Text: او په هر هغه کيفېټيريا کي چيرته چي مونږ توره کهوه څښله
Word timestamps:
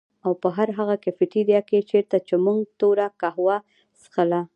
او 0.25 0.31
په 0.41 0.47
هر 0.57 0.69
هغه 0.79 0.95
کيفېټيريا 1.03 1.59
کي 1.69 1.79
چيرته 1.89 2.17
چي 2.27 2.35
مونږ 2.45 2.59
توره 2.79 3.07
کهوه 3.21 3.57
څښله 4.01 4.41